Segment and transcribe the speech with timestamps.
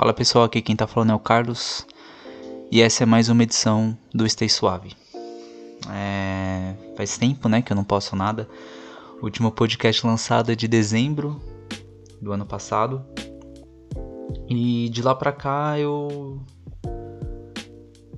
[0.00, 1.86] Fala pessoal, aqui quem tá falando é o Carlos
[2.72, 4.96] e essa é mais uma edição do Stay Suave.
[5.90, 6.74] É...
[6.96, 8.48] Faz tempo né, que eu não posso nada.
[9.20, 11.38] O último podcast lançado é de dezembro
[12.18, 13.04] do ano passado.
[14.48, 16.40] E de lá pra cá eu.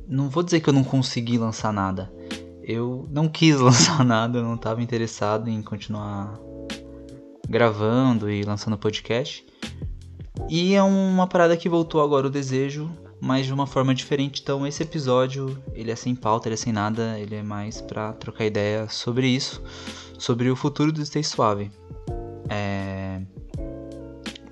[0.07, 2.15] Não vou dizer que eu não consegui lançar nada.
[2.63, 6.39] Eu não quis lançar nada, eu não estava interessado em continuar
[7.49, 9.45] gravando e lançando podcast.
[10.49, 12.91] E é uma parada que voltou agora o desejo,
[13.21, 14.41] mas de uma forma diferente.
[14.43, 18.13] Então esse episódio, ele é sem pauta, ele é sem nada, ele é mais pra
[18.13, 19.63] trocar ideia sobre isso,
[20.19, 21.71] sobre o futuro do Stay Suave.
[22.49, 23.23] É...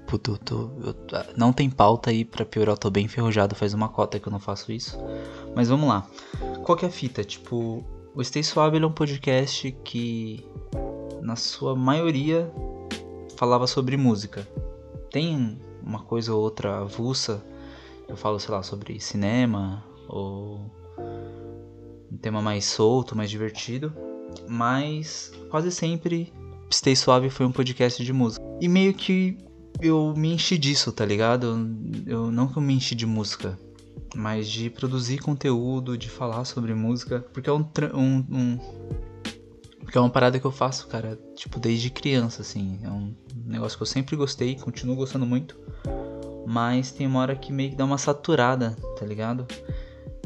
[0.06, 0.94] Puto, tô, eu,
[1.36, 4.32] não tem pauta aí pra piorar, eu tô bem enferrujado, faz uma cota que eu
[4.32, 4.98] não faço isso.
[5.54, 6.06] Mas vamos lá.
[6.64, 7.22] Qual que é a fita?
[7.24, 10.44] Tipo, o Stay Suave é um podcast que,
[11.22, 12.52] na sua maioria,
[13.36, 14.46] falava sobre música.
[15.12, 17.44] Tem uma coisa ou outra avulsa.
[18.08, 20.60] Eu falo, sei lá, sobre cinema ou
[22.10, 23.92] um tema mais solto, mais divertido.
[24.48, 26.32] Mas quase sempre
[26.72, 28.44] Stay Suave foi um podcast de música.
[28.60, 29.36] E meio que
[29.80, 31.68] eu me enchi disso, tá ligado?
[32.06, 33.58] Eu não que eu me enchi de música,
[34.14, 38.58] mas de produzir conteúdo, de falar sobre música, porque é um, um, um
[39.90, 42.78] porque é uma parada que eu faço, cara, tipo, desde criança, assim.
[42.84, 43.12] É um
[43.44, 45.58] negócio que eu sempre gostei, continuo gostando muito.
[46.46, 49.48] Mas tem uma hora que meio que dá uma saturada, tá ligado?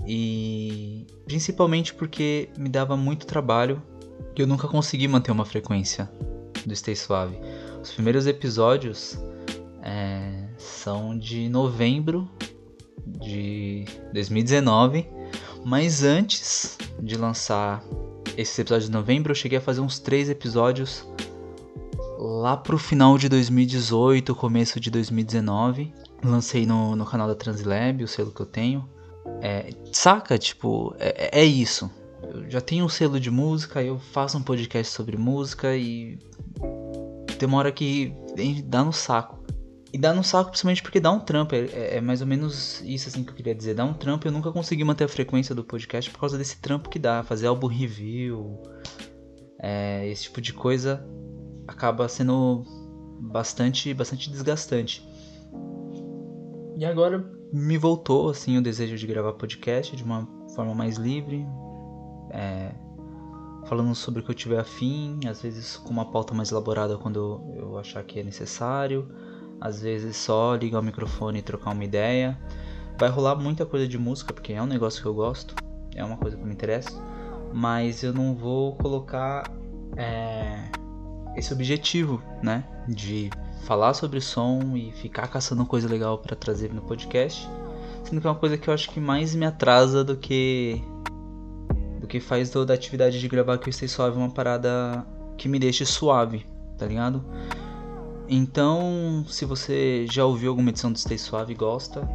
[0.07, 3.83] E principalmente porque me dava muito trabalho
[4.37, 6.11] e eu nunca consegui manter uma frequência
[6.67, 7.39] do Stay Suave.
[7.83, 9.19] Os primeiros episódios
[9.83, 12.29] é, são de novembro
[13.07, 15.09] de 2019,
[15.65, 17.83] mas antes de lançar
[18.37, 21.07] esses episódios de novembro, eu cheguei a fazer uns três episódios
[22.19, 25.93] lá pro final de 2018, começo de 2019.
[26.23, 28.89] Lancei no, no canal da Translab, o selo que eu tenho.
[29.43, 30.39] É, saca?
[30.39, 31.91] Tipo, é, é isso.
[32.23, 36.19] Eu já tenho um selo de música, eu faço um podcast sobre música e.
[37.39, 38.15] Tem uma hora que
[38.65, 39.44] dá no saco.
[39.95, 41.55] E dá no saco principalmente porque dá um trampo.
[41.55, 43.75] É, é, é, mais ou menos isso assim que eu queria dizer.
[43.75, 44.27] Dá um trampo.
[44.27, 47.23] Eu nunca consegui manter a frequência do podcast por causa desse trampo que dá.
[47.23, 48.61] Fazer álbum review.
[49.63, 51.07] É, esse tipo de coisa
[51.69, 52.65] acaba sendo
[53.21, 55.09] bastante, bastante desgastante.
[56.77, 61.47] E agora me voltou assim o desejo de gravar podcast de uma forma mais livre.
[62.33, 62.75] É,
[63.67, 67.41] falando sobre o que eu tiver afim, às vezes com uma pauta mais elaborada quando
[67.55, 69.09] eu achar que é necessário
[69.65, 72.39] às vezes só ligar o microfone e trocar uma ideia.
[72.99, 75.55] Vai rolar muita coisa de música, porque é um negócio que eu gosto,
[75.97, 76.91] é uma coisa que me interessa,
[77.51, 79.51] mas eu não vou colocar
[79.97, 80.69] é,
[81.35, 83.31] esse objetivo, né, de
[83.65, 87.49] falar sobre som e ficar caçando coisa legal para trazer no podcast,
[88.05, 90.85] sendo que é uma coisa que eu acho que mais me atrasa do que
[91.99, 95.07] do que faz toda a atividade de gravar que eu esteja suave uma parada
[95.39, 96.45] que me deixe suave,
[96.77, 97.25] tá ligado?
[98.29, 102.09] Então, se você já ouviu alguma edição do Stay Suave e gosta,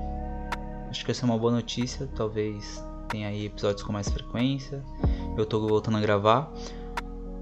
[0.90, 2.08] acho que essa é uma boa notícia.
[2.16, 4.84] Talvez tenha aí episódios com mais frequência.
[5.38, 6.52] Eu tô voltando a gravar.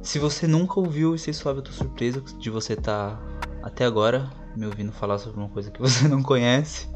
[0.02, 3.22] Se você nunca ouviu o Stay Suave, eu tô surpreso de você estar tá
[3.64, 6.88] até agora me ouvindo falar sobre uma coisa que você não conhece.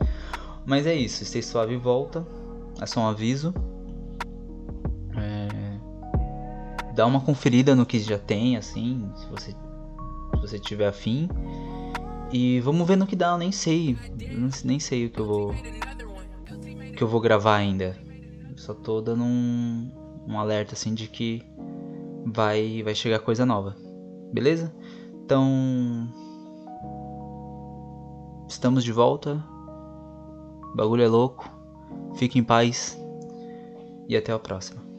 [0.65, 2.25] Mas é isso, Stay Suave volta.
[2.81, 3.53] É só um aviso.
[5.15, 6.93] É...
[6.93, 9.55] Dá uma conferida no que já tem, assim, se você
[10.35, 11.29] se você tiver afim.
[12.31, 13.97] E vamos ver no que dá, eu nem sei.
[14.63, 15.53] Nem sei o que eu vou.
[16.95, 17.97] que eu vou gravar ainda.
[18.55, 19.91] Só tô dando um,
[20.27, 21.43] um alerta assim de que
[22.25, 23.75] vai, vai chegar coisa nova.
[24.33, 24.73] Beleza?
[25.25, 26.07] Então.
[28.47, 29.43] Estamos de volta.
[30.73, 31.49] O bagulho é louco.
[32.15, 32.97] Fique em paz.
[34.07, 34.90] E até a próxima.